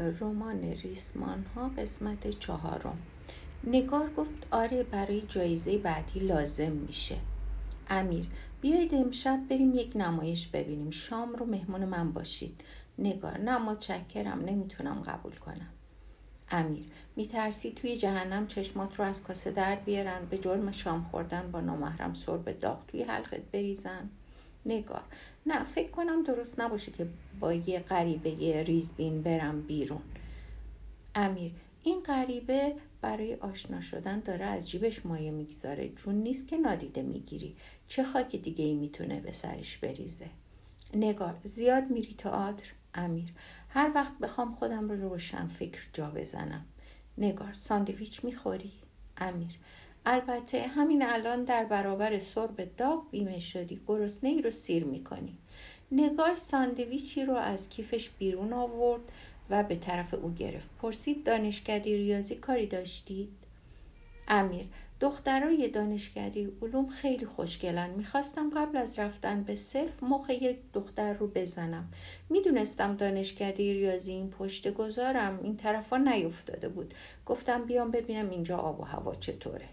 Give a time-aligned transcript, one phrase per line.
[0.00, 2.98] رمان ریسمان ها قسمت چهارم.
[3.64, 7.16] نگار گفت آره برای جایزه بعدی لازم میشه.
[7.88, 8.26] امیر
[8.60, 10.90] بیایید امشب بریم یک نمایش ببینیم.
[10.90, 12.60] شام رو مهمون من باشید.
[12.98, 15.68] نگار نه متشکرم نمی‌تونم قبول کنم.
[16.50, 16.84] امیر
[17.16, 22.14] میترسی توی جهنم چشمات رو از کاسه در بیارن به جرم شام خوردن با نامحرم
[22.14, 24.10] سر به داغ توی حلقت بریزن؟
[24.66, 25.02] نگار
[25.46, 27.06] نه فکر کنم درست نباشه که
[27.40, 30.02] با یه غریبه یه ریزبین برم بیرون.
[31.14, 35.88] امیر این غریبه برای آشنا شدن داره از جیبش مایه می‌گذاره.
[35.88, 37.56] جون نیست که نادیده می‌گیری.
[37.88, 40.26] چه خاک دیگه ای می‌تونه به سرش بریزه؟
[40.94, 43.28] نگار زیاد میری تئاتر؟ امیر
[43.68, 46.64] هر وقت بخوام خودم رو روشن فکر جا بزنم.
[47.18, 48.72] نگار ساندویچ می‌خوری؟
[49.16, 49.58] امیر
[50.06, 53.80] البته همین الان در برابر سرب داغ بیمه شدی.
[53.86, 55.38] گرسنه ای رو سیر می‌کنی.
[55.92, 59.02] نگار ساندویچی رو از کیفش بیرون آورد
[59.50, 60.68] و به طرف او گرفت.
[60.82, 63.28] پرسید دانشکده ریاضی کاری داشتید؟
[64.28, 64.64] امیر
[65.00, 67.90] دخترای دانشکده علوم خیلی خوشگلن.
[67.90, 71.92] می‌خواستم قبل از رفتن به صرف مخ یک دختر رو بزنم.
[72.30, 75.40] می‌دونستم دانشکده ریاضی این پشت گذارم.
[75.42, 76.94] این طرفا نیفتاده بود.
[77.26, 79.68] گفتم بیام ببینم اینجا آب و هوا چطوره.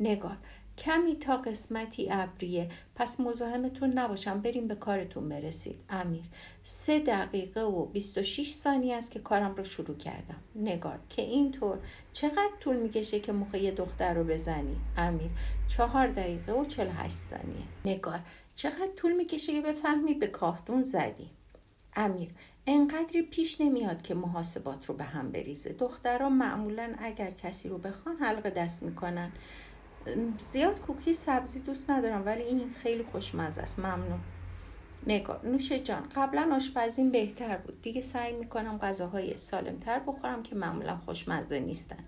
[0.00, 0.36] نگار
[0.78, 2.70] کمی تا قسمتی ابریه.
[2.94, 5.80] پس مزاحمتون نباشم بریم به کارتون برسید.
[5.90, 6.22] امیر
[6.62, 10.36] سه دقیقه و 26 ثانیه است که کارم رو شروع کردم.
[10.54, 11.78] نگار که اینطور.
[12.12, 15.30] چقدر طول می‌کشه که مخه یه دختر رو بزنی؟ امیر
[15.68, 17.64] چهار دقیقه و 48 ثانیه.
[17.84, 18.20] نگار
[18.54, 21.30] چقدر طول می‌کشه که بفهمی به کاهتون زدی؟
[21.96, 22.28] امیر
[22.66, 25.72] انقدری پیش نمیاد که محاسبات رو به هم بریزه.
[25.72, 29.32] دخترها معمولا اگر کسی رو بخوان حلقه دست می‌کنن.
[30.52, 33.78] زیاد کوکی سبزی دوست ندارم ولی این خیلی خوشمزه است.
[33.78, 34.20] ممنون.
[35.06, 37.82] نگار نوش جان قبلا آشپزیم بهتر بود.
[37.82, 42.04] دیگه سعی می‌کنم غذاهای سالمتر بخورم که معمولا خوشمزه نیستن.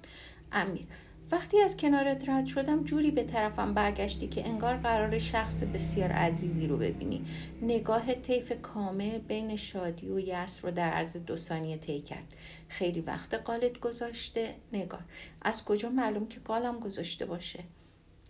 [0.53, 0.87] امیر
[1.33, 6.67] وقتی از کنارت رد شدم جوری به طرفم برگشتی که انگار قرار شخص بسیار عزیزی
[6.67, 7.25] رو ببینی.
[7.63, 12.35] نگاه طیف کامل بین شادی و یس رو در عرض دو ثانیه طی کرد.
[12.69, 14.55] خیلی وقت قالت گذاشته.
[14.73, 15.03] نگار
[15.43, 17.65] از کجا معلوم که قالم گذاشته باشه؟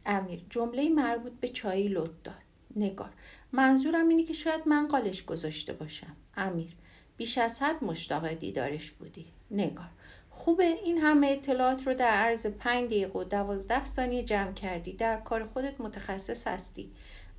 [0.06, 2.34] امیر جمله مربوط به چایی لط داد.
[2.76, 3.10] نگار
[3.52, 6.16] منظورم اینه که شاید من قالش گذاشته باشم.
[6.36, 6.76] امیر
[7.16, 9.26] بیش از حد مشتاق دیدارش بودی.
[9.50, 9.90] نگار
[10.30, 14.92] خوبه این همه اطلاعات رو در عرض پنج دقیقه و دوازده ثانیه جمع کردی.
[14.92, 16.90] در کار خودت متخصص هستی.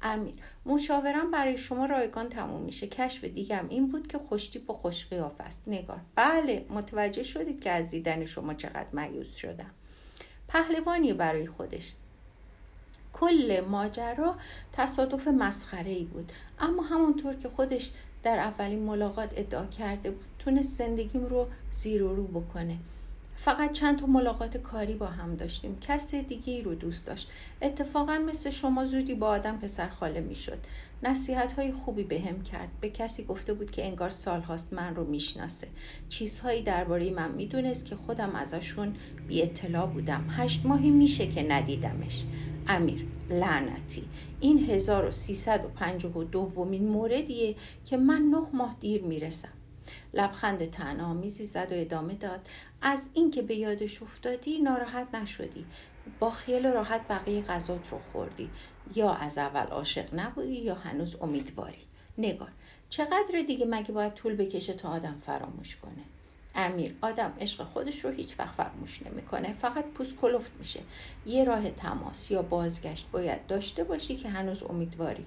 [0.01, 0.33] امیر
[0.65, 2.87] مشاورم برای شما رایگان تموم میشه.
[2.87, 5.63] کشف دیگم این بود که خوشتیپ و خوش قیاف است.
[5.67, 9.71] نگار بله متوجه شدید که از دیدن شما چقدر مایوس شدم.
[10.47, 11.93] پهلوانی برای خودش.
[13.19, 14.35] کل ماجرا
[14.73, 16.31] تصادف مسخره ای بود.
[16.59, 17.91] اما همونطور که خودش
[18.23, 22.77] در اولین ملاقات ادعا کرده بود تونست زندگیم رو زیر و رو بکنه.
[23.37, 25.77] فقط چند تا ملاقات کاری با هم داشتیم.
[25.81, 27.29] کس دیگه ای رو دوست داشت.
[27.61, 30.57] اتفاقا مثل شما زودی با آدم پسر خاله می‌شد.
[31.03, 32.19] نصیحت های خوبی به
[32.51, 32.69] کرد.
[32.81, 35.67] به کسی گفته بود که انگار سال هاست من رو می‌شناسه.
[36.09, 38.95] چیزهایی درباره من می‌دونست که خودم ازشون
[39.27, 40.25] بی اطلاع بودم.
[40.29, 42.23] هشت ماهی میشه که ندیدمش.
[42.67, 44.03] امیر لعنتی.
[44.39, 47.55] این 1352 دومین موردیه
[47.85, 49.49] که من نه ماه دیر می‌رسم.
[50.13, 52.47] لبخند تنامیزی زد و ادامه داد.
[52.81, 55.65] از اینکه به یادش افتادی ناراحت نشدی.
[56.19, 58.49] با خیال راحت بقیه غذات رو خوردی.
[58.95, 61.81] یا از اول عاشق نبودی یا هنوز امیدواری.
[62.17, 62.51] نگار
[62.89, 66.14] چقدر دیگه مگه باید طول بکشه تا آدم فراموش کنه؟
[66.55, 69.53] امیر آدم عشق خودش رو هیچ وقت فراموش نمی‌کنه.
[69.53, 70.79] فقط پوست کلفت میشه.
[71.25, 75.25] یه راه تماس یا بازگشت باید داشته باشی که هنوز امیدواری.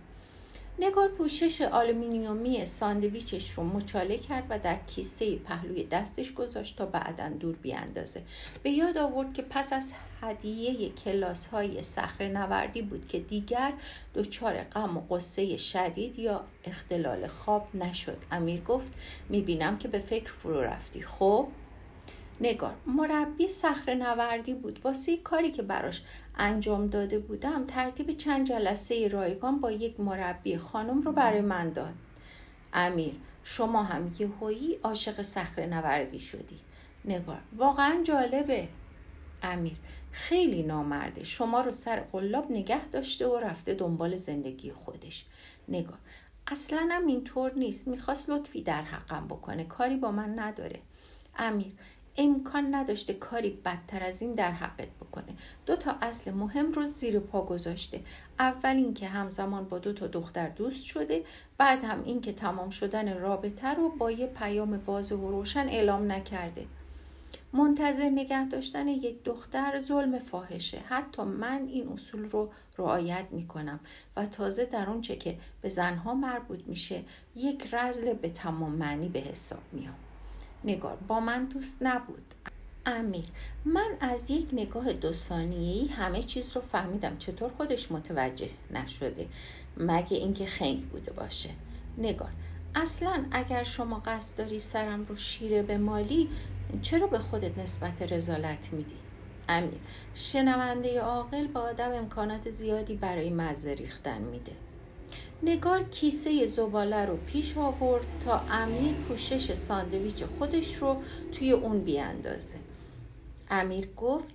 [0.80, 7.28] نگار پوشش آلومینیومی ساندویچش رو مچاله کرد و در کیسه پهلوی دستش گذاشت تا بعدا
[7.28, 8.22] دور بیاندازه.
[8.62, 13.72] به یاد آورد که پس از هدیه کلاس های صخره نوردی بود که دیگر
[14.14, 18.18] دچار غم و قصه شدید یا اختلال خواب نشد.
[18.30, 18.92] امیر گفت
[19.28, 21.00] می‌بینم که به فکر فرو رفتی.
[21.00, 21.48] خب؟
[22.40, 24.80] نگار مربی سخر نوردی بود.
[24.84, 26.02] واسه کاری که براش
[26.38, 31.94] انجام داده بودم ترتیب چند جلسه رایگان با یک مربی خانم رو برای من داد.
[32.72, 33.14] امیر
[33.44, 36.60] شما هم یهویی عاشق سخر نوردی شدی.
[37.04, 38.68] نگار واقعا جالبه.
[39.42, 39.76] امیر
[40.12, 41.24] خیلی نامرده.
[41.24, 45.24] شما رو سر قلاب نگه داشته و رفته دنبال زندگی خودش.
[45.68, 45.98] نگار
[46.46, 47.88] اصلا هم اینطور نیست.
[47.88, 49.64] می‌خواست لطفی در حقم بکنه.
[49.64, 50.80] کاری با من نداره.
[51.36, 51.72] امیر
[52.18, 55.34] امکان نداشته کاری بدتر از این در حقت بکنه.
[55.66, 58.00] دو تا اصل مهم رو زیر پا گذاشته.
[58.38, 61.24] اول اینکه همزمان با دو تا دختر دوست شده
[61.58, 66.66] بعد هم اینکه تمام شدن رابطه رو با یه پیام باز و روشن اعلام نکرده.
[67.52, 70.78] منتظر نگه داشتن یک دختر ظلم فاحشه.
[70.88, 73.80] حتی من این اصول رو رعایت می کنم
[74.16, 77.02] و تازه در اونچه که به زنها مربوط میشه
[77.36, 80.07] یک رزل به تمام معنی به حساب میام.
[80.64, 82.34] نگار با من دوست نبود.
[82.86, 83.24] امیر
[83.64, 85.12] من از یک نگاه دو
[85.90, 87.16] همه چیز رو فهمیدم.
[87.18, 89.28] چطور خودش متوجه نشده؟
[89.76, 91.50] مگه اینکه خنگ بوده باشه.
[91.98, 92.30] نگار
[92.74, 96.28] اصلا اگر شما قصد داری سرم رو شیره بمالی
[96.82, 98.96] چرا به خودت نسبت رذالت میدی؟
[99.48, 99.80] امیر
[100.14, 104.52] شنونده عاقل به آدم امکانات زیادی برای مزه ریختن میده.
[105.42, 111.02] نگار کیسه زباله رو پیش آورد تا امیر پوشش ساندویچ خودش رو
[111.32, 112.54] توی اون بیاندازه.
[113.50, 114.28] امیر گفت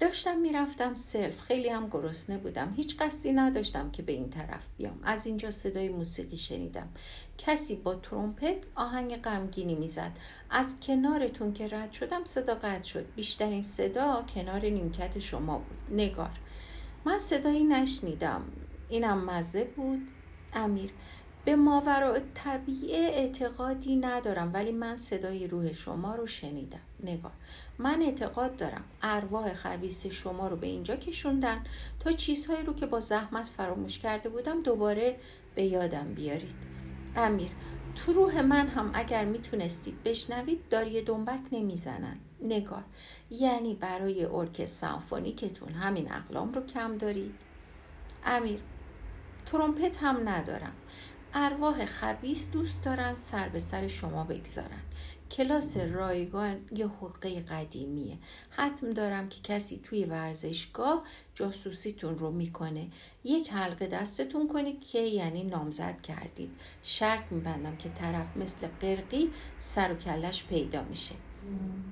[0.00, 1.40] داشتم می‌رفتم سلف.
[1.40, 2.74] خیلی هم گرسنه بودم.
[2.76, 5.00] هیچ قصدی نداشتم که به این طرف بیام.
[5.02, 6.88] از اینجا صدای موسیقی شنیدم.
[7.38, 10.12] کسی با ترومپت آهنگ غمگینی می‌زد.
[10.50, 13.06] از کنارتون که رد شدم صدا قطع شد.
[13.16, 15.98] بیشترین صدا کنار نیمکت شما بود.
[15.98, 16.38] نگار
[17.04, 18.42] من صدایی نشنیدم.
[18.88, 20.08] اینم مزه بود؟
[20.54, 20.90] امیر.
[21.44, 26.80] به ماورا طبیعه اعتقادی ندارم ولی من صدای روح شما رو شنیدم.
[27.02, 27.32] نگاه
[27.78, 31.64] من اعتقاد دارم ارواح خبیس شما رو به اینجا کشوندن.
[32.00, 35.16] تا چیزهایی رو که با زحمت فراموش کرده بودم دوباره
[35.54, 36.54] به یادم بیارید.
[37.16, 37.50] امیر.
[37.94, 42.16] تو روح من هم اگر می‌تونستید بشنوید داری دنبک نمی‌زنن.
[42.42, 42.84] نگار.
[43.30, 47.34] یعنی برای ارک سمفونیکتون همین اقلام رو کم دارید؟
[48.26, 48.60] امیر.
[49.48, 50.72] ترومپت هم ندارم.
[51.34, 54.82] ارواح خبیس دوست دارن سر به سر شما بگذارن.
[55.30, 58.18] کلاس رایگان یه حقه قدیمیه.
[58.50, 61.04] حتم دارم که کسی توی ورزشگاه
[61.34, 62.88] جاسوسیتون رو می‌کنه.
[63.24, 66.50] یک حلقه دستتون کنید که یعنی نامزد کردید.
[66.82, 71.14] شرط میبندم که طرف مثل قرقی سر و کلش پیدا میشه.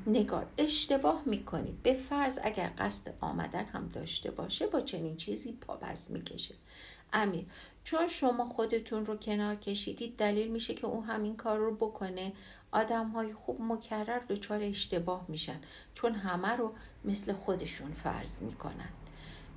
[0.06, 1.82] نگار اشتباه می‌کنید.
[1.82, 6.54] به فرض اگر قصد آمدن هم داشته باشه با چنین چیزی پابز می‌کشه
[7.12, 7.46] امیر
[7.84, 12.32] چون شما خودتون رو کنار کشیدید دلیل میشه که اون همین کار رو بکنه.
[12.72, 15.60] آدم های خوب مکرر دچار اشتباه میشن
[15.94, 16.72] چون همه رو
[17.04, 18.88] مثل خودشون فرض می‌کنن.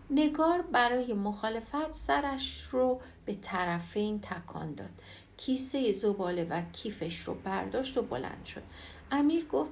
[0.09, 4.89] نگار برای مخالفت سرش رو به طرفین تکان داد.
[5.37, 8.63] کیسه زباله و کیفش رو برداشت و بلند شد.
[9.11, 9.71] امیر گفت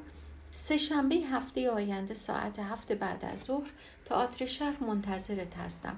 [0.52, 3.70] سه شنبه هفته آینده ساعت هفت بعد از ظهر
[4.06, 5.98] تئاتر شهر منتظرت هستم.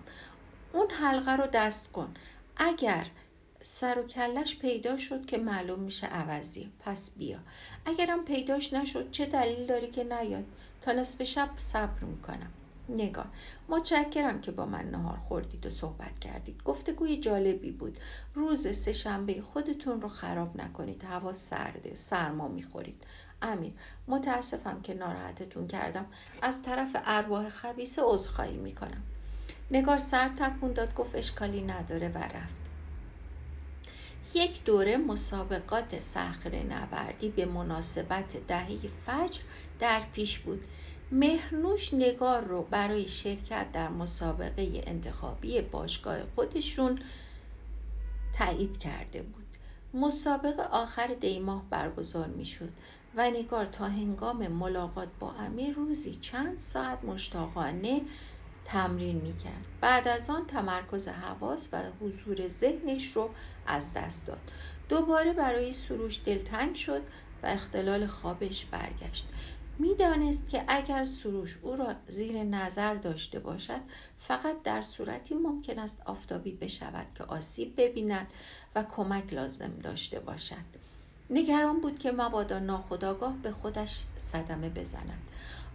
[0.74, 2.14] اون حلقه رو دست کن.
[2.58, 3.06] اگر
[3.62, 6.72] سر و کلش پیدا شد که معلوم میشه عوضی.
[6.80, 7.38] پس بیا.
[7.86, 10.46] اگرم پیداش نشد چه دلیل داری که نیاد؟
[10.82, 12.52] تا نصف شب صبر می‌کنم.
[12.90, 13.26] نگاه.
[13.70, 16.64] متشکرم که با من نهار خوردید و صحبت کردید.
[16.64, 17.98] گفتگوی جالبی بود.
[18.36, 21.04] روز سه شنبه خودتون رو خراب نکنید.
[21.04, 23.04] هوا سرده سرما می‌خورید.
[23.42, 23.74] امیر
[24.08, 26.06] متاسفم که ناراحتتون کردم.
[26.42, 29.04] از طرف ارواح خبیسه عذرخواهی می‌کنم.
[29.72, 32.60] نگار سر تکون داد گفت اشکالی نداره و رفت.
[34.34, 39.42] یک دوره مسابقات صخره نبردی به مناسبت دهه فجر
[39.80, 40.64] در پیش بود.
[41.12, 47.00] مهرنوش نگار رو برای شرکت در مسابقه انتخابی باشگاه خودشون
[48.38, 49.46] تایید کرده بود.
[49.94, 52.70] مسابقه آخر دیماه برگزار می شد
[53.16, 58.02] و نگار تا هنگام ملاقات با امیر روزی چند ساعت مشتاقانه
[58.72, 59.66] تمرین می‌کرد.
[59.82, 63.30] بعد از آن تمرکز حواس و حضور ذهنش رو
[63.68, 64.40] از دست داد.
[64.90, 67.02] دوباره برای سروش دلتنگ شد
[67.44, 69.28] و اختلال خوابش برگشت.
[69.80, 73.82] می‌دانست که اگر سروش او را زیر نظر داشته باشد
[74.18, 78.28] فقط در صورتی ممکن است آفتابی بشود که آسیب ببیند
[78.76, 80.90] و کمک لازم داشته باشد.
[81.30, 85.22] نگران بود که مبادا ناخداگاه به خودش صدمه بزند.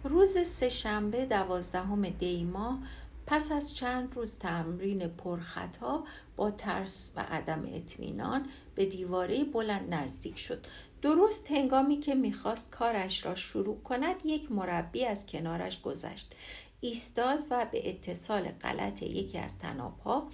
[0.05, 2.79] روز سهشنبه دوازدهم دیما
[3.27, 6.03] پس از چند روز تمرین پرخطا
[6.35, 8.45] با ترس و عدم اطمینان
[8.75, 10.65] به دیواره بلند نزدیک شد.
[11.01, 16.35] درست هنگامی که می‌خواست کارش را شروع کند یک مربی از کنارش گذشت.
[16.81, 20.27] ایستاد و به اتصال غلط یکی از تنابها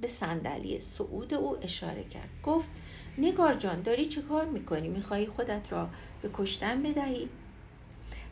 [0.00, 2.30] به صندلی صعود او اشاره کرد.
[2.42, 2.70] گفت
[3.18, 5.88] نگار جان داری چه کار می‌کنی؟ می‌خواهی خودت را
[6.22, 7.28] به کشتن بدهی؟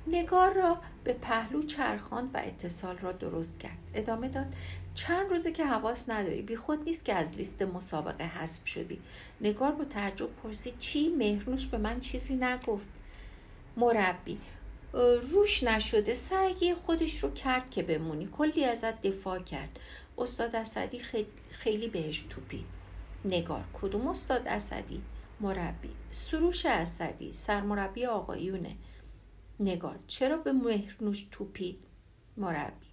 [0.06, 3.78] نگار را به پهلو چرخاند و اتصال را درست کرد.
[3.94, 4.46] ادامه داد
[4.94, 9.00] چند روزه که حواس نداری بی خود نیست که از لیست مسابقه حذف شدی.
[9.40, 12.88] نگار با تعجب پرسید چی؟ مهرنوش به من چیزی نگفت.
[13.76, 14.38] مربی
[15.32, 18.28] روش نشده سعی خودش رو کرد که بمونی.
[18.38, 19.80] کلی ازت دفاع کرد.
[20.18, 21.00] استاد اسدی
[21.50, 22.66] خیلی بهش توپید.
[23.24, 25.02] نگار کدوم استاد اسدی؟
[25.40, 28.76] مربی سروش اسدی سرمربی آقایونه.
[29.60, 29.98] نگار.
[30.06, 31.78] چرا به مهرنوش توپید
[32.36, 32.86] مربی؟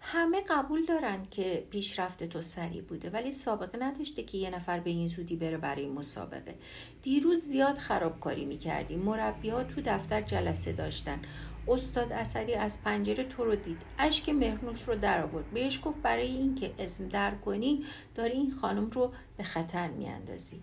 [0.00, 4.90] همه قبول دارن که پیشرفت تو سریع بوده ولی سابقه نداشته که یه نفر به
[4.90, 6.54] این زودی بره برای مسابقه.
[7.02, 8.96] دیروز زیاد خرابکاری می‌کردی.
[8.96, 11.20] مربی ها تو دفتر جلسه داشتن.
[11.68, 13.82] استاد اسدی از پنجره تو رو دید.
[13.98, 15.50] اشک مهرنوش رو در آورد.
[15.50, 17.84] بهش گفت برای اینکه اسم در کنی
[18.14, 20.60] داری این خانم رو به خطر میاندازی.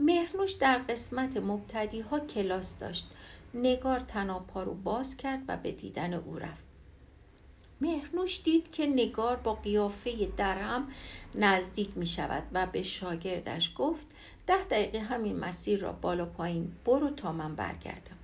[0.00, 3.10] مهرنوش در قسمت مبتدی ها کلاس داشت.
[3.54, 6.64] نگار تناپا رو باز کرد و به دیدن او رفت.
[7.80, 10.88] مهرنوش دید که نگار با قیافه درم
[11.34, 14.06] نزدیک می شود و به شاگردش گفت
[14.46, 18.16] ده دقیقه همین مسیر را بالا پایین برو تا من برگردم.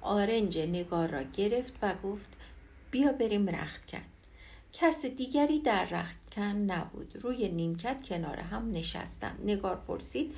[0.00, 2.28] آرنج نگار را گرفت و گفت
[2.90, 4.02] بیا بریم رختکن.
[4.72, 7.16] کس دیگری در رختکن نبود.
[7.22, 9.40] روی نیمکت کنار هم نشستند.
[9.44, 10.34] نگار پرسید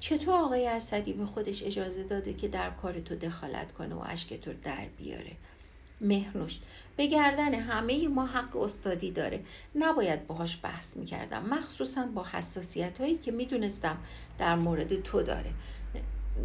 [0.00, 4.34] چطور آقای اسدی به خودش اجازه داده که در کار تو دخالت کنه و اشک
[4.34, 5.32] تو در بیاره؟
[6.00, 6.60] مهرنوش
[6.96, 9.40] به گردن همه ما حق استادی داره.
[9.74, 11.46] نباید باهاش بحث می‌کردم.
[11.46, 13.98] مخصوصا با حساسیت هایی که می‌دونستم
[14.38, 15.50] در مورد تو داره.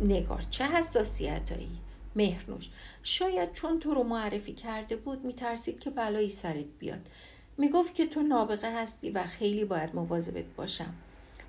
[0.02, 1.78] نگار چه حساسیت هایی؟
[2.16, 2.70] مهرنوش
[3.04, 7.10] شاید چون تو رو معرفی کرده بود میترسید که بلایی سرت بیاد.
[7.58, 10.94] می‌گفت که تو نابغه هستی و خیلی باید مواظبت باشم.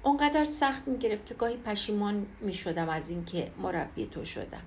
[0.07, 4.63] اونقدر سخت می‌گرفت که گاهی پشیمان می‌شدم از اینکه مربی تو شدم.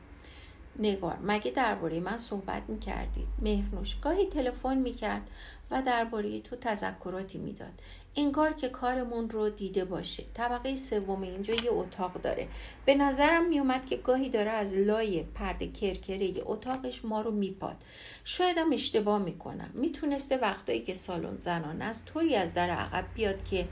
[0.80, 5.30] نگار مگه درباره من صحبت می‌کردید؟ مهرنوش گاهی تلفن می‌کرد
[5.72, 7.72] و درباره تو تذکراتی می‌داد.
[8.16, 10.24] انگار که کارمون رو دیده باشه.
[10.34, 12.48] طبقه سوم اینجا یه اتاق داره.
[12.86, 17.76] به نظرم میومد که گاهی داره از لای پرده کرکره اتاقش ما رو میپاد.
[18.24, 19.70] شایدم اشتباه می‌کنم.
[19.74, 23.68] می‌تونسته وقتایی که سالن زنان است طوری از در عقب بیاد که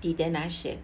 [0.00, 0.76] دیده نشه.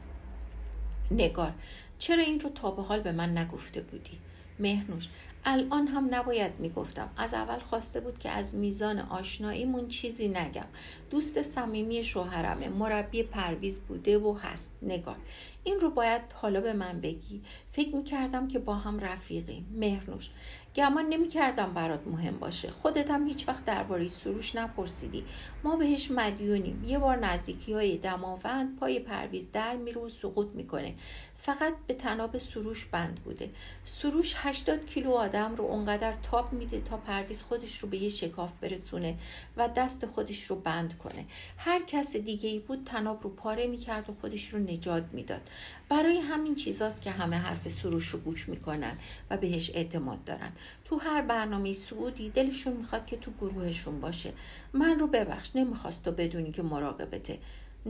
[1.10, 1.52] نگار
[1.98, 4.18] چرا این رو تا به حال به من نگفته بودی؟
[4.58, 5.08] مهنوش
[5.44, 7.10] الان هم نباید می‌گفتم.
[7.16, 10.66] از اول خواسته بود که از میزان آشناییمون چیزی نگم.
[11.10, 14.76] دوست صمیمی شوهرمه مربی پرویز بوده و هست.
[14.82, 15.16] نگار
[15.64, 17.42] این رو باید حالا به من بگی.
[17.70, 19.66] فکر می‌کردم که با هم رفیقیم.
[19.74, 20.30] مهرنوش
[20.78, 22.70] گمان نمی‌کردم برات مهم باشه.
[22.70, 25.24] خودت هم هیچ وقت درباره سروش نپرسیدی.
[25.64, 26.84] ما بهش مدیونیم.
[26.84, 30.94] یه بار نزدیکی های دماوند پای پرویز در میره و سقوط می‌کنه.
[31.40, 33.50] فقط به تناب سروش بند بوده.
[33.84, 38.52] سروش 80 کیلو آدم رو اونقدر تاپ میده تا پرویز خودش رو به یه شکاف
[38.60, 39.18] برسونه
[39.56, 41.24] و دست خودش رو بند کنه.
[41.56, 45.40] هر کس دیگه ای بود تناب رو پاره می‌کرد و خودش رو نجات می‌داد.
[45.88, 48.98] برای همین چیزاست که همه حرف سروش رو گوش می‌کنن
[49.30, 50.52] و بهش اعتماد دارن.
[50.84, 54.32] تو هر برنامه سعودی دلشون می‌خواد که تو گروهشون باشه.
[54.72, 57.38] من رو ببخش نمی‌خواست تو بدونی که مراقبته.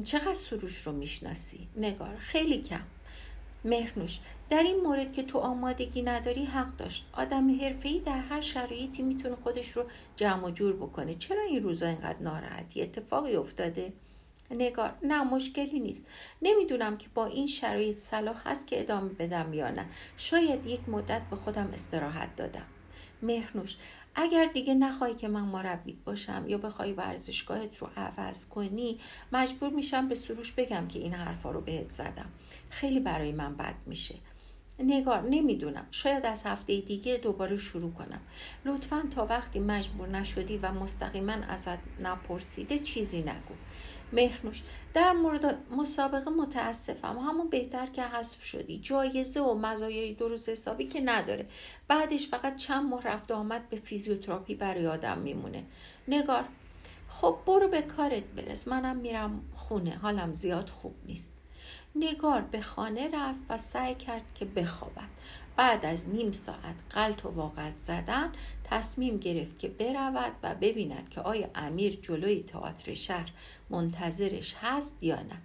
[0.05, 2.83] چقدر سروش رو می‌شناسی؟ نگار خیلی کم.
[3.65, 4.19] مهرنوش
[4.51, 7.09] در این مورد که تو آمادگی نداری حق داشت.
[7.13, 9.85] آدم حرفه‌ای در هر شرایطی می‌تونه خودش رو
[10.17, 11.15] جمع و جور بکنه.
[11.15, 13.93] چرا این روزا اینقدر ناراحتی؟ اتفاقی افتاده؟
[14.51, 16.07] نگار نه مشکلی نیست.
[16.43, 19.87] نمی‌دونم که با این شرایط صلاح هست که ادامه بدم یا نه.
[20.17, 22.67] شاید یک مدت به خودم استراحت دادم.
[23.23, 23.77] مهرنوش
[24.15, 28.99] اگر دیگه نخوای که من مربیت باشم یا بخوای ورزشگاهت رو عوض کنی
[29.33, 32.31] مجبور میشم به سروش بگم که این حرفا رو بهت زدم.
[32.71, 34.15] خیلی برای من بد میشه.
[34.79, 35.87] نگار نمی‌دونم.
[35.91, 38.21] شاید از هفته دیگه دوباره شروع کنم.
[38.65, 43.55] لطفا تا وقتی مجبور نشدی و مستقیما ازت نپرسیده چیزی نگو.
[44.13, 44.63] مهرنوش
[44.95, 47.19] در مورد مسابقه متاسفم.
[47.19, 48.79] همون بهتر که حذف شدی.
[48.79, 51.47] جایزه و مزایای درست حسابی که نداره.
[51.89, 55.65] بعدش فقط چند ماه رفت آمد به فیزیوتراپی برای آدم میمونه.
[56.09, 56.45] نگار
[57.09, 58.69] خب برو به کارت برس.
[58.69, 59.99] منم میرم خونه.
[60.03, 61.38] حالم زیاد خوب نیست.
[61.95, 65.09] نگار به خانه رفت و سعی کرد که بخوابد.
[65.57, 68.33] بعد از نیم ساعت قلط و واقعت زدن
[68.65, 73.33] تصمیم گرفت که برود و ببیند که آیا امیر جلوی تئاتر شهر
[73.71, 75.39] منتظرش هست یا نه.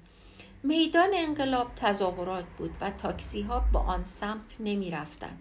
[0.64, 5.40] میدان انقلاب تظاهرات بود و تاکسی ها به آن سمت نمی رفتند.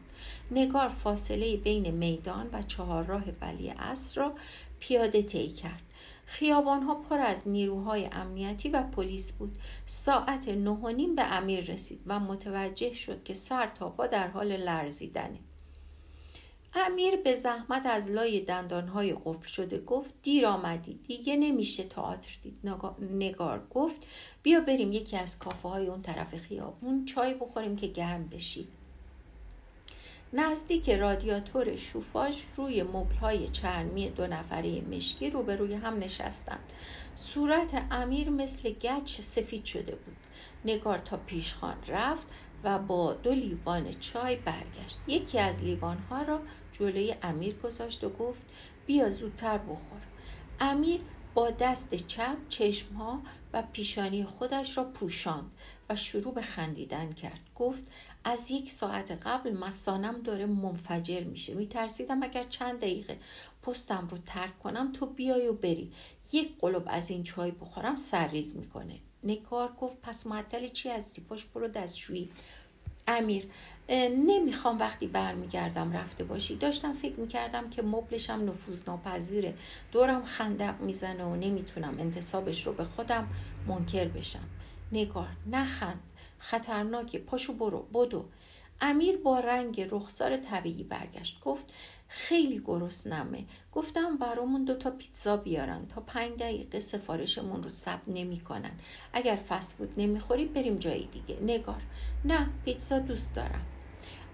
[0.51, 4.33] نگار فاصله بین میدان و چهارراه ولی اصر را
[4.81, 5.83] پیاده طی کرد.
[6.33, 9.59] خیابان ها پر از نیروهای امنیتی و پلیس بود.
[9.87, 14.29] ساعت نه و نیم به امیر رسید و متوجه شد که سر تا پا در
[14.29, 15.39] حال لرزیدنه.
[16.75, 22.59] امیر به زحمت از لای دندانهای قفل شده گفت دیر آمدی دیگه نمیشه تئاتر دید.
[23.01, 24.07] نگار گفت
[24.43, 28.69] بیا بریم یکی از کافه های اون طرف خیابون چای بخوریم که گرم بشید
[30.35, 36.73] نزدیک رادیاتور شوفاژ روی مبلهای چرمی دو نفره مشکی روبروی هم نشستند.
[37.15, 40.17] صورت امیر مثل گچ سفید شده بود.
[40.65, 42.27] نگار تا پیشخان رفت
[42.65, 44.99] و با دو لیوان چای برگشت.
[45.07, 46.41] یکی از لیوانها را
[46.73, 48.43] جلوی امیر گذاشت و گفت
[48.87, 50.01] بیا زودتر بخور.
[50.61, 51.01] امیر
[51.35, 53.23] با دست چپ چشمها
[53.53, 55.53] و پیشانی خودش را پوشاند
[55.89, 57.41] و شروع به خندیدن کرد.
[57.55, 57.85] گفت
[58.25, 61.55] از یک ساعت قبل مسانم داره منفجر میشه.
[61.55, 63.19] میترسیدم اگر چند دقیقه
[63.63, 65.93] پستم رو ترک کنم تو بیای و بری.
[66.33, 68.99] یک قلب از این چای بخورم سرریز می‌کنه.
[69.25, 72.29] نگار گفت پس معطل چی از پاش برو دستشویی.
[73.09, 73.45] امیر
[74.27, 76.57] نمی‌خوام وقتی برمیگردم رفته باشی.
[76.57, 79.55] داشتم فکر می‌کردم که مبلشم نفوذ ناپذیره
[79.93, 83.29] دورم خندق می‌زنه و نمی‌تونم انتصابش رو به خودم
[83.67, 84.49] منکر بشم.
[84.93, 86.01] نگار نخند.
[86.43, 87.19] خطرناکه.
[87.19, 87.83] پاشو برو.
[87.83, 88.25] بدو.
[88.81, 91.41] امیر با رنگ رخسار طبیعی برگشت.
[91.41, 91.73] گفت
[92.09, 92.63] خیلی
[93.07, 98.73] نمه گفتم برامون دوتا پیتزا بیارن تا پنج دقیقه سفارشمون رو ثبت نمی‌کنن
[99.13, 101.41] اگر فست فود نمی‌خوری بریم جای دیگه.
[101.43, 101.83] نگار.
[102.25, 103.67] نه پیتزا دوست دارم.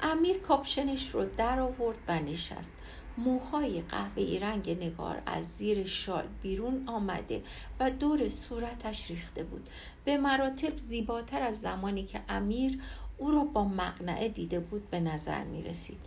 [0.01, 2.73] امیر کاپشنش رو در آورد و نشست.
[3.19, 7.43] موهای قهوه‌ای رنگ نگار از زیر شال بیرون آمده
[7.81, 9.69] و دور صورتش ریخته بود.
[10.05, 12.83] به مراتب زیباتر از زمانی که امیر
[13.19, 15.99] او را با مقنعه دیده بود به نظر می رسید.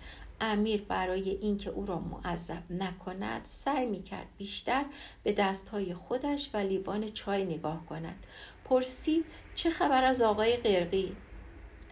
[0.42, 4.86] امیر برای اینکه او را معذب نکند سعی می کرد بیشتر
[5.24, 8.26] به دستهای خودش و لیوان چای نگاه کند.
[8.66, 9.26] پرسید
[9.56, 11.16] چه خبر از آقای قرقی؟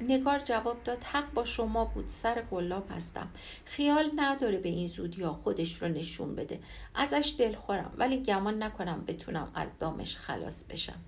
[0.01, 3.27] نگار جواب داد حق با شما بود سر قلاب هستم.
[3.65, 6.59] خیال نداره به این زودی ها خودش رو نشون بده.
[6.95, 10.99] ازش دلخورم ولی گمان نکنم بتونم از دامش خلاص بشم.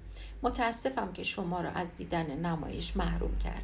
[0.43, 3.63] متاسفم که شما را از دیدن نمایش محروم کرد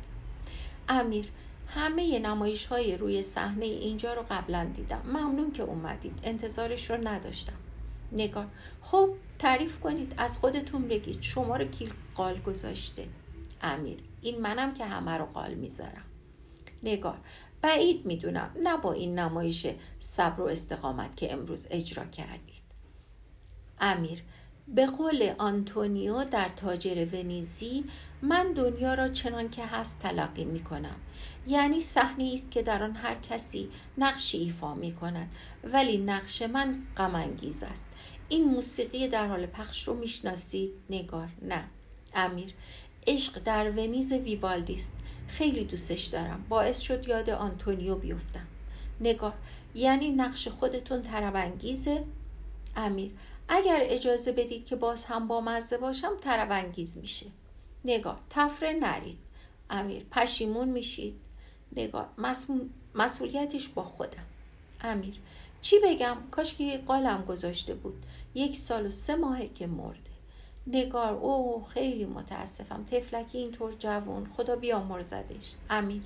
[0.90, 1.26] امیر
[1.68, 5.02] همه نمایش های روی صحنه اینجا رو قبلا دیدم.
[5.06, 6.20] ممنون که اومدید.
[6.24, 7.58] انتظارش رو نداشتم.
[8.12, 8.48] نگار
[8.82, 10.14] خب تعریف کنید.
[10.18, 11.22] از خودتون بگید.
[11.22, 13.08] شما رو کی قال گذاشته؟
[13.62, 13.98] امیر.
[14.22, 16.06] این منم که همه رو قال می‌ذارم.
[16.84, 17.20] نگار.
[17.62, 19.68] بعید می‌دونم نه با این نمایش
[20.00, 22.64] صبر و استقامت که امروز اجرا کردید.
[23.80, 24.24] امیر.
[24.68, 27.86] به قول آنتونیو در تاجر ونیزی
[28.22, 30.96] من دنیا را چنان که هست تلقی می کنم
[31.48, 36.84] یعنی صحنه است که در آن هر کسی نقشی ایفا می کند ولی نقش من
[36.98, 37.16] غم
[37.72, 37.90] است.
[38.30, 41.30] این موسیقی در حال پخش رو می‌شناسید؟ نگار.
[41.42, 41.64] نه.
[42.14, 42.54] امیر.
[43.08, 44.94] عشق در ونیز ویوالدی است.
[45.28, 46.46] خیلی دوستش دارم.
[46.50, 48.48] باعث شد یاد آنتونیو بیفتم.
[49.02, 49.34] نگار
[49.76, 52.04] یعنی نقش خودتون تربنگیزه
[52.76, 53.12] امیر.
[53.50, 57.26] اگر اجازه بدید که باز هم با مزه باشم تربنگیز میشه.
[57.86, 59.18] نگار تفره نرید.
[59.70, 61.16] امیر پشیمون میشید.
[61.76, 62.10] نگار
[62.96, 64.26] مسئولیتش با خودم.
[64.82, 65.14] امیر
[65.62, 68.06] چی بگم؟ کاش که قالم گذاشته بود.
[68.36, 70.17] یک سال و سه ماهه که مرده.
[70.68, 71.14] نگار.
[71.14, 72.86] او خیلی متاسفم.
[72.92, 75.56] تفلکی اینطور جوون خدا بیامرزدش.
[75.70, 76.02] امیر.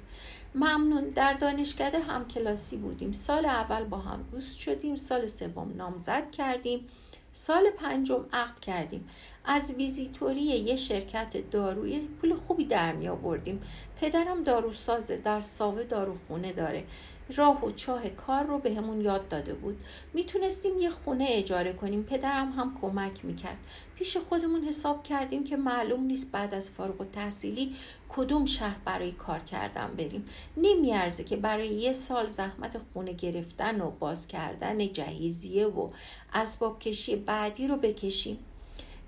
[0.55, 1.09] ممنون.
[1.09, 3.11] در دانشکده هم کلاسی بودیم.
[3.11, 4.95] سال اول با هم دوست شدیم.
[4.95, 6.87] سال سوم نامزد کردیم.
[7.33, 9.09] سال پنجم عقد کردیم.
[9.45, 13.61] از ویزیتوری یه شرکت دارویی پول خوبی در می آوردیم.
[14.01, 16.83] پدرم داروسازه در ساوه داروخونه داره.
[17.31, 19.79] راه و چاه کار رو بهمون به یاد داده بود.
[20.13, 22.03] می‌تونستیم یه خونه اجاره کنیم.
[22.03, 23.57] پدرم هم کمک می‌کرد.
[23.95, 27.75] پیش خودمون حساب کردیم که معلوم نیست بعد از فارغ و تحصیلی
[28.09, 30.25] کدوم شهر برای کار کردن بریم.
[30.57, 35.89] نمیارزه که برای یه سال زحمت خونه گرفتن و باز کردن جهیزیه و
[36.33, 38.39] اسباب کشی بعدی رو بکشیم.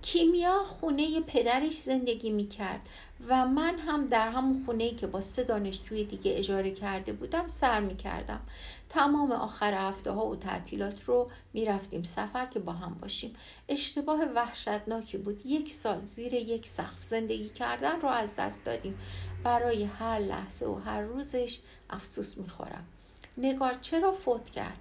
[0.01, 2.79] کیمیا خونه پدرش زندگی می‌کرد.
[3.27, 7.79] و من هم در همون خونه که با سه دانشجوی دیگه اجاره کرده بودم سر
[7.79, 8.39] می‌کردم.
[8.89, 13.35] تمام آخر هفته ها و تعطیلات رو می‌رفتیم سفر که با هم باشیم.
[13.69, 15.45] اشتباه وحشتناکی بود.
[15.45, 18.97] یک سال زیر یک سقف زندگی کردن رو از دست دادیم.
[19.43, 21.59] برای هر لحظه و هر روزش
[21.89, 22.85] افسوس می‌خورم.
[23.37, 24.77] نگار چرا فوت کرد؟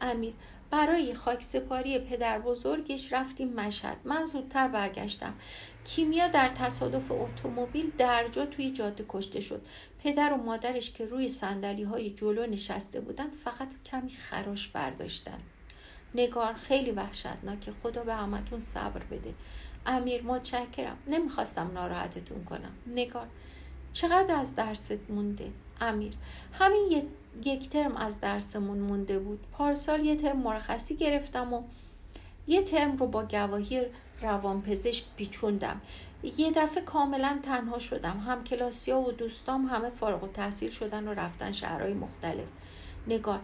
[0.00, 0.34] امیر
[0.70, 3.96] برای خاک سپاری پدر بزرگش رفتیم مشهد.
[4.04, 5.34] من زودتر برگشتم.
[5.84, 9.66] کیمیا در تصادف اتومبیل درجا توی جاده کشته شد.
[10.04, 15.38] پدر و مادرش که روی سندلی های جلو نشسته بودن فقط کمی خراش برداشتن
[16.14, 19.34] نگار خیلی وحشتناکه خدا به همتون صبر بده.
[19.86, 20.98] امیر متشکرم.
[21.06, 22.72] نمی‌خواستم ناراحتتون کنم.
[22.86, 23.26] نگار
[23.92, 26.12] چقدر از درست مونده؟ امیر
[26.52, 27.02] همین
[27.44, 29.40] یک ترم از درسمون مونده بود.
[29.52, 31.62] پارسال یه ترم مرخصی گرفتم و
[32.46, 33.82] یه ترم رو با گواهی
[34.22, 35.80] روانپزشک پیچوندم.
[36.36, 38.18] یه دفعه کاملا تنها شدم.
[38.26, 42.48] هم کلاسیا و دوستام همه فارغ و تحصیل شدن و رفتن شهرهای مختلف.
[43.06, 43.40] نگار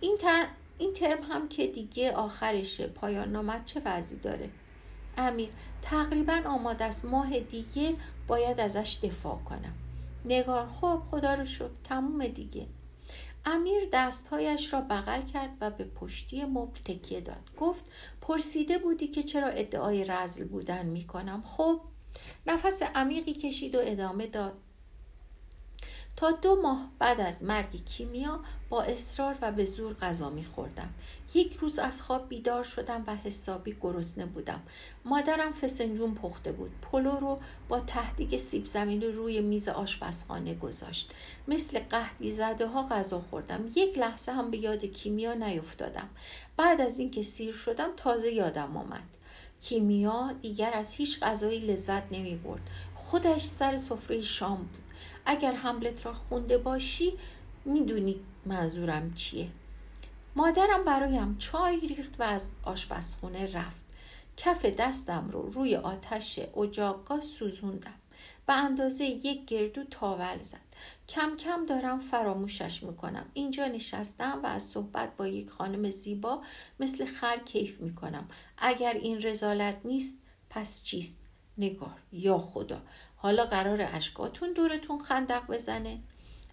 [0.00, 0.46] این, تر...
[0.78, 2.86] این ترم هم که دیگه آخرشه.
[2.86, 4.50] پایان نامت چه وضعی داره؟
[5.18, 5.48] امیر
[5.82, 7.04] تقریبا آماده است.
[7.04, 9.74] ماه دیگه باید ازش دفاع کنم.
[10.24, 12.66] نگار خب خدا رو شد تموم دیگه.
[13.46, 17.50] امیر دستهایش را بغل کرد و به پشتی مبل تکیه داد.
[17.56, 17.84] گفت
[18.20, 21.80] پرسیده بودی که چرا ادعای رزل بودن می‌کنم؟ خب
[22.46, 24.58] نفس عمیقی کشید و ادامه داد.
[26.16, 30.94] تا دو ماه بعد از مرگ کیمیا با اصرار و به زور غذا میخوردم.
[31.34, 34.62] یک روز از خواب بیدار شدم و حسابی گرسنه بودم.
[35.04, 36.70] مادرم فسنجون پخته بود.
[36.92, 41.12] پلو رو با تهدیگ سیب زمین روی میز آشپزخانه گذاشت.
[41.48, 43.64] مثل قهدی زده ها غذا خوردم.
[43.74, 46.08] یک لحظه هم به یاد کیمیا نیفتادم.
[46.56, 49.16] بعد از اینکه سیر شدم تازه یادم آمد.
[49.60, 54.85] کیمیا دیگر از هیچ غذایی لذت نمی برد خودش سر سفره شام بود.
[55.26, 57.12] اگر حملت را خونده باشی
[57.64, 59.48] می‌دونی منظورم چیه.
[60.36, 63.86] مادرم برایم چای ریخت و از آشپزخونه رفت.
[64.36, 67.94] کف دستم رو روی آتش اجاقا سوزوندم.
[68.46, 70.66] به اندازه یک گردو تاول زد.
[71.08, 73.26] کم کم دارم فراموشش می‌کنم.
[73.34, 76.42] اینجا نشستم و از صحبت با یک خانم زیبا
[76.80, 78.28] مثل خر کیف می‌کنم.
[78.58, 81.25] اگر این رزالت نیست پس چیست؟
[81.58, 82.82] نگار یا خدا.
[83.16, 85.98] حالا قرار اشکاتون دورتون خندق بزنه.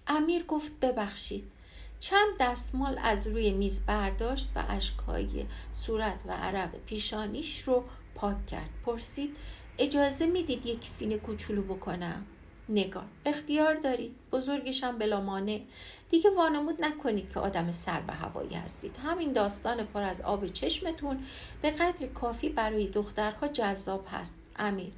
[0.08, 1.52] امیر گفت ببخشید.
[2.00, 7.84] چند دستمال از روی میز برداشت و اشکهای صورت و عرق پیشانیش رو
[8.16, 8.70] پاک کرد.
[8.86, 9.38] پرسید
[9.78, 12.26] اجازه می‌دید یک فین کوچولو بکنم؟
[12.70, 14.16] نگار اختیار دارید.
[14.32, 15.62] بزرگشم بلامانه.
[16.10, 18.98] دیگه وانمود نکنید که آدم سر به هوایی هستید.
[19.04, 21.24] همین داستان پر از آب چشمتون
[21.62, 24.43] به قدر کافی برای دخترها جذاب هست.
[24.56, 24.92] امیر.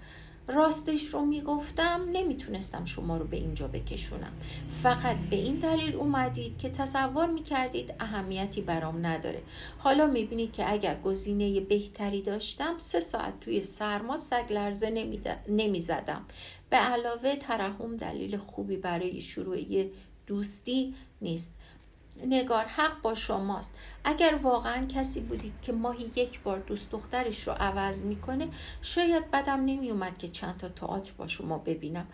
[0.47, 4.31] راستش رو می‌گفتم نمی‌تونستم شما رو به اینجا بکشونم.
[4.83, 9.41] فقط به این دلیل اومدید که تصور می‌کردید اهمیتی برام نداره.
[9.77, 16.25] حالا می‌بینید که اگر گزینه بهتری داشتم سه ساعت توی سرما سگ لرزه نمی‌زدم.
[16.69, 19.57] به علاوه ترحم دلیل خوبی برای شروع
[20.27, 21.53] دوستی نیست.
[22.23, 23.75] نگار حق با شماست.
[24.03, 28.47] اگر واقعا کسی بودید که ماهی یک بار دوست دخترش رو عوض می‌کنه
[28.81, 32.07] شاید بدم نمیومد که چند تا تئاتر با شما ببینم.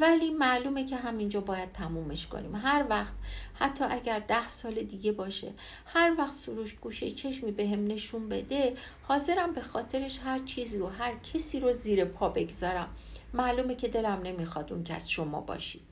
[0.00, 2.54] ولی معلومه که همینجا باید تمومش کنیم.
[2.54, 3.12] هر وقت
[3.54, 5.52] حتی اگر ده سال دیگه باشه
[5.86, 10.86] هر وقت سروش گوشه چشمی به هم نشون بده حاضرم به خاطرش هر چیزی و
[10.86, 12.88] هر کسی رو زیر پا بگذارم.
[13.34, 15.82] معلومه که دلم نمی‌خواد اون کس شما باشید.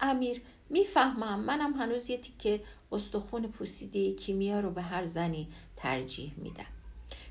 [0.00, 1.40] امیر می‌فهمم.
[1.40, 2.60] منم هنوز یه تیکه
[2.92, 6.66] استخون پوسیده کیمیا رو به هر زنی ترجیح میدم.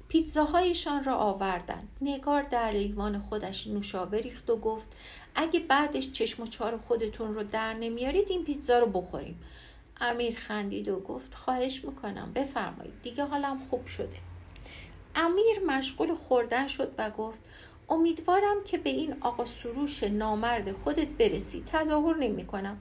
[0.08, 4.88] پیتزاهایشان را آوردند نگار در لیوان خودش نوشابه ریخت و گفت
[5.36, 9.40] اگه بعدش چشم و چار خودتون رو در نمیارید این پیتزا رو بخوریم.
[10.02, 13.02] امیر خندید و گفت خواهش می‌کنم بفرمایید.
[13.04, 14.18] دیگه حالم خوب شده.
[15.16, 17.40] امیر مشغول خوردن شد و گفت
[17.90, 21.64] امیدوارم که به این آقا سروش نامرد خودت برسی.
[21.72, 22.78] تظاهر نمی کنم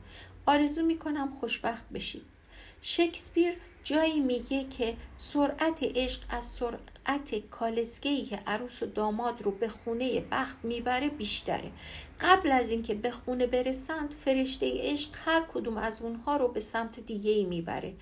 [0.46, 2.35] آرزو می کنم خوشبخت بشید
[2.82, 9.68] شکسپیر جایی میگه که سرعت عشق از سرعت کالسکه‌ای که عروس و داماد رو به
[9.68, 11.70] خونه بخت می‌بره بیشتره.
[12.20, 17.00] قبل از اینکه به خونه برسند فرشته عشق هر کدوم از اونها رو به سمت
[17.00, 17.94] دیگه ای می‌بره.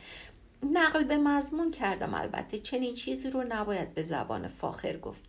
[0.72, 5.24] نقل به مضمون کردم البته چنین چیزی رو نباید به زبان فاخر گفت.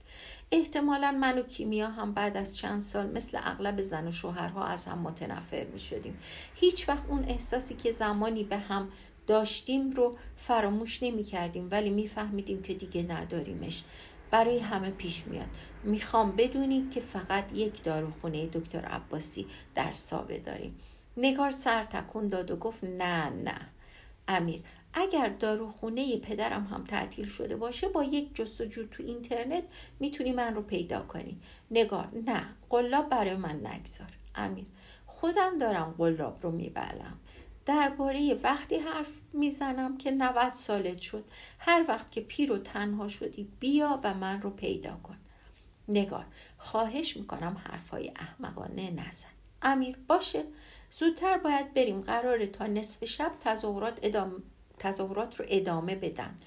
[0.52, 4.86] احتمالا من و کیمیا هم بعد از چند سال مثل اغلب زن و شوهرها از
[4.86, 6.20] هم متنفر می شدیم
[6.56, 8.92] هیچ وقت اون احساسی که زمانی به هم
[9.28, 13.84] داشتیم رو فراموش نمی کردیم ولی میفهمیدیم که دیگه نداریمش.
[14.32, 15.48] برای همه پیش میاد.
[15.84, 20.80] می‌خوام بدونید که فقط یک داروخونه دکتر عباسی در سابه داریم.
[21.18, 23.70] نگار سر تکون داد و گفت نه نه.
[24.28, 24.62] امیر
[24.94, 29.64] اگر داروخونه پدرم هم تعطیل شده باشه با یک جستجو تو اینترنت
[30.00, 31.38] می‌تونی من رو پیدا کنی.
[31.72, 32.42] نگار نه.
[32.70, 34.08] قلاب برای من نگذار.
[34.36, 34.66] امیر
[35.06, 37.20] خودم دارم قلاب رو میبلم.
[37.65, 41.25] درباره وقتی حرف می‌زنم که 90 سالت شد.
[41.60, 45.17] هر وقت که پیر و تنها شدی بیا و من رو پیدا کن.
[45.88, 46.25] نگار
[46.58, 49.30] خواهش می‌کنم حرفهای احمقانه نزن.
[49.62, 50.43] امیر باشه.
[50.91, 52.01] زودتر باید بریم.
[52.01, 54.34] قراره تا نصف شب تظاهرات, ادامه
[54.80, 56.38] تظاهرات رو ادامه بدن.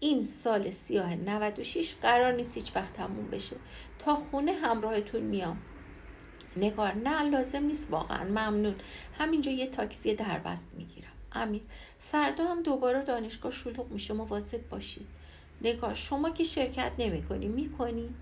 [0.00, 3.56] این سال سیاه 96 قرار نیست هیچ وقت تموم بشه.
[3.98, 5.58] تا خونه همراهتون میام.
[6.56, 6.94] نگار.
[6.94, 8.74] نه لازم نیست واقعا ممنون.
[9.18, 11.12] همینجا یه تاکسی دربست می‌گیرم.
[11.32, 11.62] امیر
[12.00, 15.06] فردا هم دوباره دانشگاه شلوغ میشه مواظب باشید.
[15.62, 18.14] نگار شما که شرکت نمی کنی می کنی؟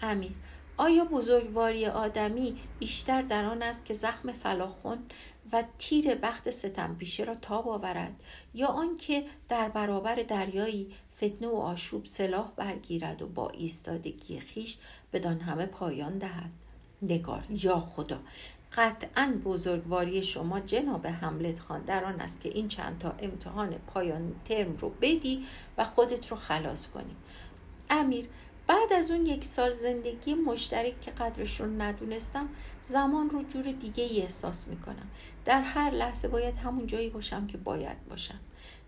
[0.00, 0.32] امیر
[0.76, 4.98] آیا بزرگواری آدمی بیشتر در آن است که زخم فلاخون
[5.52, 8.22] و تیر بخت ستم پیشه را تاب آورد
[8.54, 14.76] یا آنکه در برابر دریایی فتنه و آشوب سلاح برگیرد و با ایستادگی خیش
[15.12, 16.50] بدان همه پایان دهد؟
[17.08, 17.44] نگار.
[17.50, 18.18] یا خدا.
[18.72, 24.32] قطعا بزرگواری شما جناب حملت خان در آن است که این چند تا امتحان پایان
[24.44, 25.44] ترم رو بدی
[25.78, 27.16] و خودت رو خلاص کنی.
[27.90, 28.28] امیر
[28.66, 32.48] بعد از اون یک سال زندگی مشترک که قدرش رو ندونستم
[32.84, 35.10] زمان رو جور دیگه ای احساس می‌کنم.
[35.44, 38.40] در هر لحظه باید همون جایی باشم که باید باشم.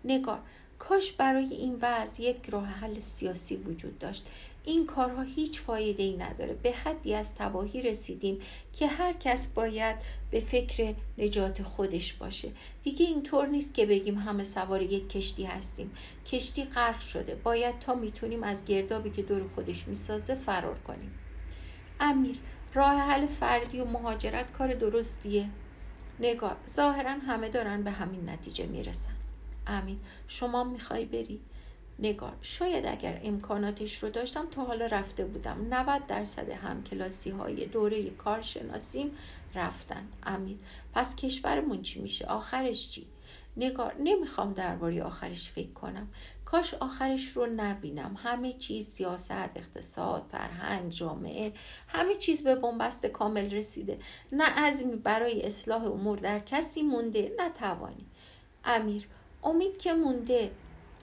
[0.05, 0.39] نگار
[0.79, 4.29] کاش برای این وضع یک راه حل سیاسی وجود داشت.
[4.67, 6.53] این کارها هیچ فایده ای نداره.
[6.53, 8.39] به حدی از تباهی رسیدیم
[8.73, 9.95] که هر کس باید
[10.31, 12.51] به فکر نجات خودش باشه.
[12.83, 15.91] دیگه اینطور نیست که بگیم همه سوار یک کشتی هستیم.
[16.25, 17.35] کشتی غرق شده.
[17.35, 21.11] باید تا می‌تونیم از گردابی که دور خودش می‌سازه فرار کنیم.
[21.99, 22.37] امیر
[22.73, 25.49] راه حل فردی و مهاجرت کار درستیه.
[26.19, 29.13] نگار ظاهرا همه دارن به همین نتیجه می‌رسن.
[29.67, 31.39] امین شما می‌خوای بری؟
[31.99, 35.67] نگار شاید اگر امکاناتش رو داشتم تا حالا رفته بودم.
[35.69, 39.11] 90 درصد همکلاسی های دوره کارشناسیم
[39.55, 40.07] رفتن.
[40.23, 40.57] امیر
[40.93, 43.07] پس کشورمون چی میشه؟ آخرش چی؟
[43.57, 46.07] نگار نمی‌خوام درباره آخرش فکر کنم.
[46.45, 48.15] کاش آخرش رو نبینم.
[48.23, 51.53] همه چیز سیاست اقتصاد فرهنگ جامعه
[51.87, 53.99] همه چیز به بنبست کامل رسیده.
[54.31, 58.05] نه عزمی برای اصلاح امور در کسی مونده نه توانی.
[58.65, 59.07] امیر
[59.43, 60.51] امید که مونده.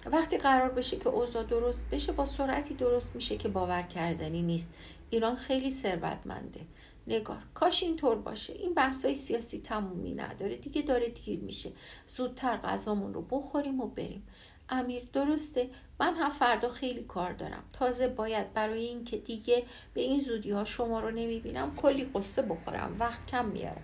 [0.06, 4.74] وقتی قرار بشه که اوضاع درست بشه با سرعتی درست میشه که باور کردنی نیست.
[5.10, 6.60] ایران خیلی ثروتمنده.
[7.06, 8.52] نگار کاش اینطور باشه.
[8.52, 10.56] این بحثای سیاسی تمومی نداره.
[10.56, 11.72] دیگه داره دیر میشه.
[12.08, 14.26] زودتر غذامون رو بخوریم و بریم.
[14.68, 15.70] امیر درسته.
[16.00, 17.64] من هم فردا خیلی کار دارم.
[17.72, 19.62] تازه باید برای اینکه دیگه
[19.94, 22.96] به این زودی ها شما رو نمی‌بینم کلی قصه بخورم.
[22.98, 23.82] وقت کم میارم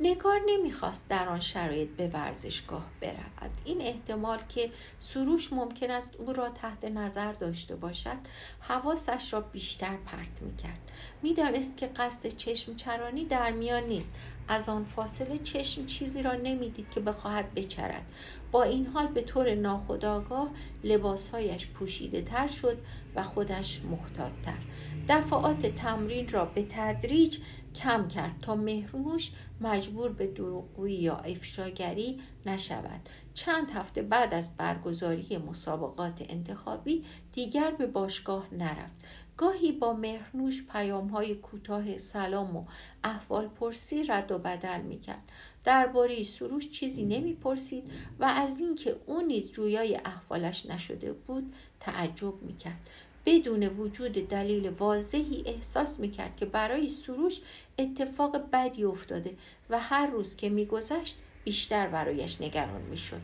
[0.00, 3.50] نگار نمی‌خواست در آن شرایط به ورزشگاه برود.
[3.64, 8.16] این احتمال که سروش ممکن است او را تحت نظر داشته باشد
[8.60, 10.90] حواسش را بیشتر پرت می‌کرد.
[11.22, 14.14] می‌دانست که قصد چشم چرانی در میان نیست.
[14.48, 18.12] از آن فاصله چشم چیزی را نمی‌دید که بخواهد بچرد.
[18.52, 20.50] با این حال به طور ناخداگاه
[20.84, 22.78] لباسهایش پوشیده تر شد
[23.14, 24.58] و خودش محتاط تر
[25.08, 27.38] دفعات تمرین را به تدریج
[27.74, 35.38] کم کرد تا مهرونوش مجبور به دروغگویی یا افشاگری نشود چند هفته بعد از برگزاری
[35.38, 38.94] مسابقات انتخابی دیگر به باشگاه نرفت
[39.36, 42.64] گاهی با مهرنوش پیام های کوتاه سلام و
[43.04, 45.32] احوال پرسی رد و بدل می کرد.
[45.64, 52.42] درباره سروش چیزی نمی پرسید و از اینکه او نیز جویای احوالش نشده بود تعجب
[52.42, 52.90] می کرد.
[53.26, 57.40] بدون وجود دلیل واضحی احساس می کرد که برای سروش
[57.78, 59.36] اتفاق بدی افتاده
[59.70, 63.20] و هر روز که میگذشت بیشتر برایش نگران می‌شد.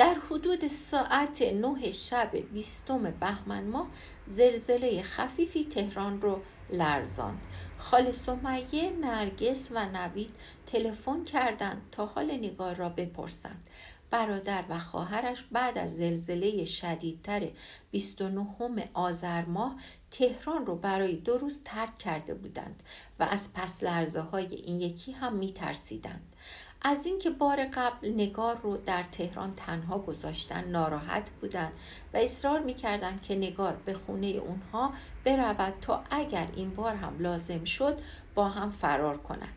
[0.00, 3.88] در حدود ساعت نه شب بیستم بهمن ماه
[4.26, 6.40] زلزله خفیفی تهران رو
[6.70, 7.46] لرزاند
[7.78, 10.30] خال سمیه نرگس و نوید
[10.66, 13.68] تلفن کردند تا حال نگار را بپرسند
[14.10, 17.48] برادر و خواهرش بعد از زلزله شدیدتر
[17.90, 19.76] 29 آذر ماه
[20.10, 22.82] تهران رو برای دو روز ترک کرده بودند
[23.20, 26.36] و از پس لرزه های این یکی هم می ترسیدند.
[26.82, 31.72] از اینکه بار قبل نگار رو در تهران تنها گذاشتن ناراحت بودند
[32.14, 34.92] و اصرار می‌کردند که نگار به خونه اونها
[35.24, 38.00] برود تا اگر این بار هم لازم شد
[38.34, 39.54] با هم فرار کنند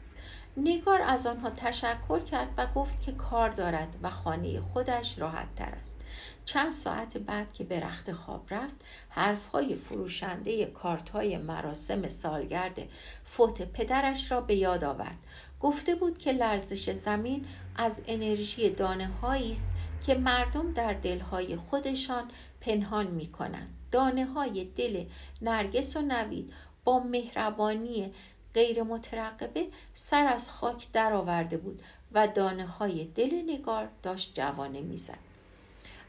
[0.57, 5.69] نگار از آنها تشکر کرد و گفت که کار دارد و خانه خودش راحت تر
[5.79, 6.05] است
[6.45, 8.75] چند ساعت بعد که به رخت خواب رفت
[9.09, 12.79] حرفهای فروشنده کارت های مراسم سالگرد
[13.23, 15.17] فوت پدرش را به یاد آورد
[15.59, 19.67] گفته بود که لرزش زمین از انرژی دانه است
[20.05, 23.73] که مردم در دلهای خودشان پنهان می کنند.
[23.91, 25.05] دانه های دل
[25.41, 26.53] نرگس و نوید
[26.83, 28.13] با مهربانی
[28.53, 35.32] غیر مترقبه سر از خاک درآورده بود و دانه های دل نگار داشت جوانه می‌زد.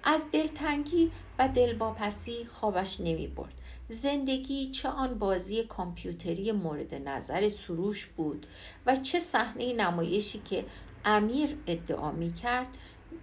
[0.05, 3.55] از دلتنگی و دلواپسی خوابش نمی برد.
[3.89, 8.47] زندگی چه آن بازی کامپیوتری مورد نظر سروش بود
[8.87, 10.65] و چه صحنه نمایشی که
[11.05, 12.67] امیر ادعا می کرد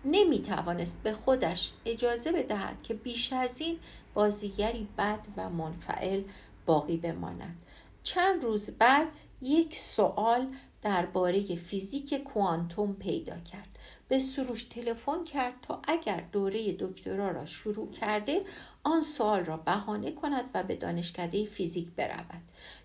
[0.05, 3.79] نمی توانست به خودش اجازه بدهد که بیش از این
[4.13, 6.23] بازیگری بد و منفعل
[6.65, 7.65] باقی بماند
[8.03, 9.07] چند روز بعد
[9.41, 10.47] یک سوال
[10.81, 13.70] درباره فیزیک کوانتوم پیدا کرد
[14.11, 18.41] به سروش تلفن کرد تا اگر دوره دکترا را شروع کرده
[18.83, 22.41] آن سوال را بهانه کند و به دانشکده فیزیک برود.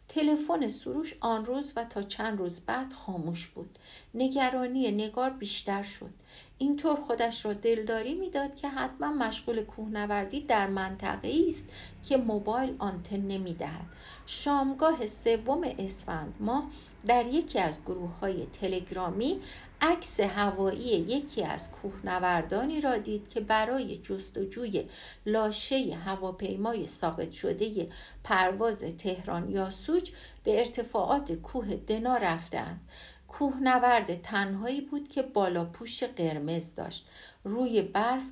[0.08, 3.78] تلفن سروش آن روز و تا چند روز بعد خاموش بود.
[4.14, 6.10] نگرانی نگار بیشتر شد.
[6.58, 11.64] اینطور خودش را دلداری می‌داد که حتما مشغول کوهنوردی در منطقه است
[12.08, 13.86] که موبایل آنتن نمی‌دهد.
[14.26, 16.70] شامگاه سوم اسفند ماه
[17.06, 19.40] در یکی از گروه های تلگرامی
[19.80, 24.84] عکس هوایی یکی از کوهنوردانی را دید که برای جستجوی
[25.26, 27.88] لاشه هواپیمای ساقط شده
[28.24, 30.10] پرواز تهران یا سوج
[30.44, 32.80] به ارتفاعات کوه دنا رفتند
[33.28, 37.08] کوهنورد تنهایی بود که بالا پوش قرمز داشت
[37.44, 38.24] روی برف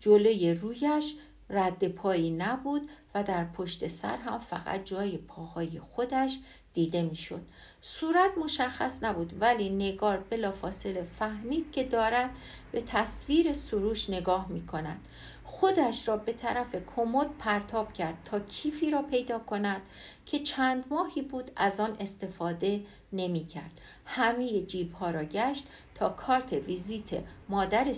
[0.00, 1.14] جلوی رویش
[1.50, 6.38] رد پایی نبود و در پشت سر هم فقط جای پاهای خودش
[6.72, 7.42] دیده می‌شد.
[7.86, 12.30] صورت مشخص نبود ولی نگار بلافاصله فهمید که دارد
[12.72, 15.08] به تصویر سروش نگاه می کند.
[15.44, 19.82] خودش را به طرف کمد پرتاب کرد تا کیفی را پیدا کند
[20.26, 23.80] که چند ماهی بود از آن استفاده نمی کرد.
[24.04, 27.10] همه جیب ها را گشت تا کارت ویزیت
[27.48, 27.92] مادر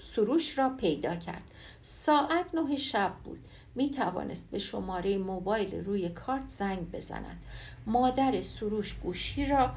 [0.00, 1.50] سروش را پیدا کرد.
[1.82, 3.40] ساعت نه شب بود.
[3.74, 7.44] می توانست به شماره موبایل روی کارت زنگ بزند.
[7.86, 9.70] مادر سروش گوشی را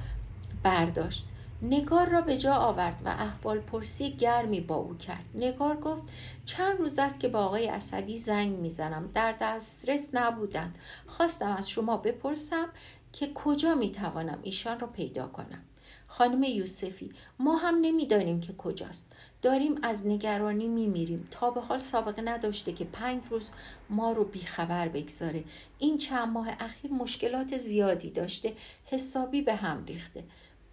[0.64, 1.28] برداشت.
[1.62, 5.26] نگار را به جا آورد و احوال پرسی گرمی با او کرد.
[5.36, 6.04] نگار گفت
[6.46, 9.10] چند روز است که با آقای اسدی زنگ می‌زنم.
[9.14, 10.78] در دسترس نبودند
[11.08, 12.68] خواستم از شما بپرسم
[13.14, 15.62] که کجا می‌توانم ایشان را پیدا کنم.
[16.08, 19.16] خانم یوسفی ما هم نمی‌دانیم که کجاست.
[19.44, 21.28] داریم از نگرانی میمیریم.
[21.32, 23.52] تا به حال سابقه نداشته که پنج روز
[23.90, 25.44] ما رو بیخبر بگذاره.
[25.80, 28.54] این چند ماه اخیر مشکلات زیادی داشته
[28.86, 30.24] حسابی به هم ریخته.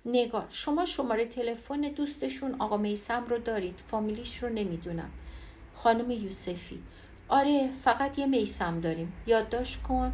[0.04, 5.10] نگار شما شماره تلفن دوستشون آقا میسم رو دارید؟ فامیلیش رو نمی‌دونم.
[5.74, 6.82] خانم یوسفی.
[7.28, 9.12] آره فقط یه میسم داریم.
[9.26, 10.12] یادداشت کن.